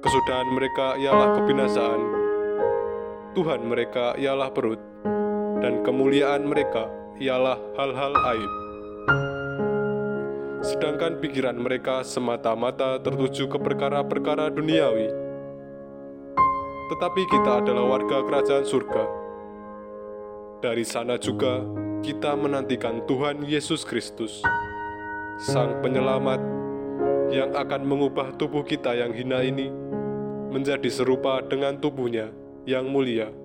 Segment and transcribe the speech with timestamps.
[0.00, 2.02] Kesudahan mereka ialah kebinasaan,
[3.36, 4.80] Tuhan mereka ialah perut,
[5.60, 6.88] dan kemuliaan mereka
[7.20, 8.61] ialah hal-hal aib
[10.62, 15.10] sedangkan pikiran mereka semata-mata tertuju ke perkara-perkara duniawi.
[16.94, 19.04] Tetapi kita adalah warga kerajaan surga.
[20.62, 21.66] Dari sana juga
[22.06, 24.38] kita menantikan Tuhan Yesus Kristus,
[25.42, 26.38] Sang Penyelamat
[27.34, 29.66] yang akan mengubah tubuh kita yang hina ini
[30.54, 32.30] menjadi serupa dengan tubuhnya
[32.68, 33.41] yang mulia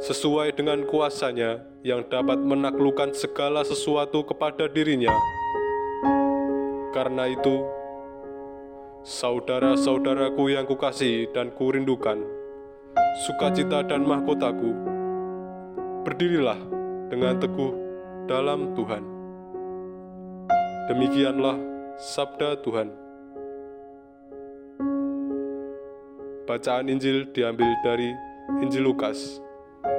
[0.00, 5.12] sesuai dengan kuasanya yang dapat menaklukkan segala sesuatu kepada dirinya.
[6.92, 7.64] Karena itu,
[9.04, 12.20] saudara-saudaraku yang kukasihi dan kurindukan,
[13.24, 14.72] sukacita dan mahkotaku,
[16.04, 16.60] berdirilah
[17.08, 17.72] dengan teguh
[18.28, 19.04] dalam Tuhan.
[20.92, 21.56] Demikianlah
[21.96, 22.88] sabda Tuhan.
[26.46, 28.14] Bacaan Injil diambil dari
[28.62, 29.42] Injil Lukas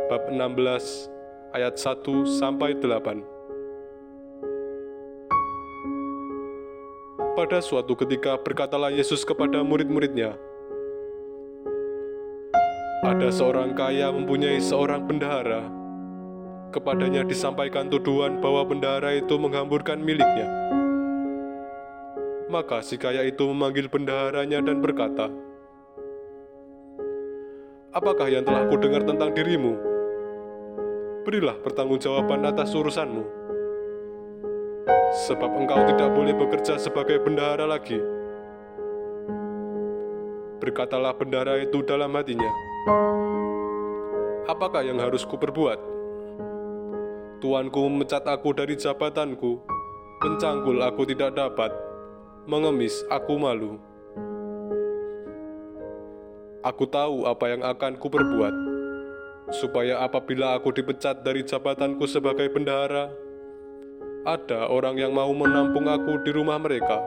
[0.08, 1.12] bab 16
[1.52, 2.00] ayat 1
[2.40, 3.28] sampai 8.
[7.36, 10.40] Pada suatu ketika berkatalah Yesus kepada murid-muridnya,
[13.04, 15.68] Ada seorang kaya mempunyai seorang bendahara.
[16.72, 20.48] Kepadanya disampaikan tuduhan bahwa bendahara itu menghamburkan miliknya.
[22.48, 25.28] Maka si kaya itu memanggil bendaharanya dan berkata,
[27.92, 29.97] Apakah yang telah kudengar tentang dirimu?
[31.28, 33.20] Berilah pertanggungjawaban atas urusanmu.
[35.28, 38.00] Sebab engkau tidak boleh bekerja sebagai bendahara lagi.
[40.64, 42.48] Berkatalah bendahara itu dalam hatinya,
[44.48, 45.76] Apakah yang harus kuperbuat?
[47.44, 49.60] Tuanku memecat aku dari jabatanku,
[50.24, 51.76] mencangkul aku tidak dapat,
[52.48, 53.76] mengemis aku malu.
[56.64, 58.77] Aku tahu apa yang akan kuperbuat,
[59.52, 63.08] supaya apabila aku dipecat dari jabatanku sebagai bendahara,
[64.28, 67.00] ada orang yang mau menampung aku di rumah mereka.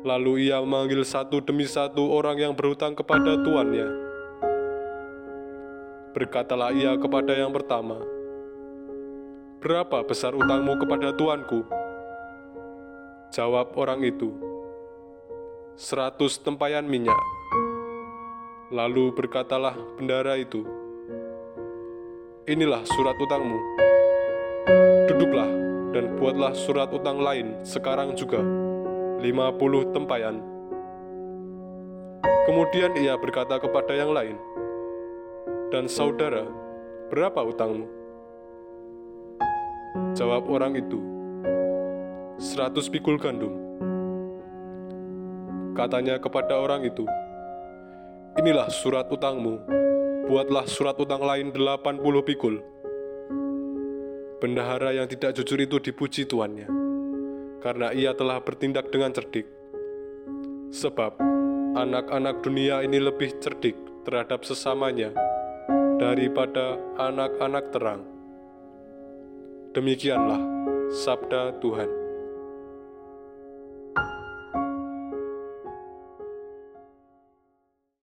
[0.00, 3.88] Lalu ia memanggil satu demi satu orang yang berhutang kepada tuannya.
[6.16, 8.00] Berkatalah ia kepada yang pertama,
[9.60, 11.68] "Berapa besar utangmu kepada tuanku?"
[13.30, 14.32] Jawab orang itu,
[15.76, 17.39] seratus tempayan minyak.
[18.70, 20.62] Lalu berkatalah bendara itu,
[22.46, 23.58] Inilah surat utangmu.
[25.10, 25.50] Duduklah
[25.90, 28.38] dan buatlah surat utang lain sekarang juga,
[29.18, 30.38] lima puluh tempayan.
[32.46, 34.38] Kemudian ia berkata kepada yang lain,
[35.74, 36.46] Dan saudara,
[37.10, 37.90] berapa utangmu?
[40.14, 41.02] Jawab orang itu,
[42.38, 43.50] seratus pikul gandum.
[45.74, 47.02] Katanya kepada orang itu,
[48.38, 49.58] Inilah surat utangmu,
[50.30, 52.62] buatlah surat utang lain 80 pikul.
[54.38, 56.70] Bendahara yang tidak jujur itu dipuji tuannya,
[57.58, 59.50] karena ia telah bertindak dengan cerdik.
[60.70, 61.18] Sebab
[61.74, 63.74] anak-anak dunia ini lebih cerdik
[64.06, 65.10] terhadap sesamanya
[65.98, 68.06] daripada anak-anak terang.
[69.74, 70.38] Demikianlah
[70.94, 72.09] sabda Tuhan.